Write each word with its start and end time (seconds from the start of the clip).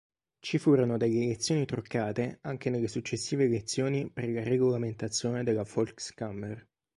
Ci 0.39 0.57
furono 0.57 0.97
delle 0.97 1.21
elezioni 1.25 1.63
truccate 1.63 2.39
anche 2.41 2.71
nelle 2.71 2.87
successive 2.87 3.43
elezioni 3.43 4.09
per 4.09 4.27
la 4.31 4.41
regolamentazione 4.41 5.43
della 5.43 5.61
Volkskammer. 5.61 6.67